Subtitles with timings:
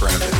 [0.00, 0.39] gravity.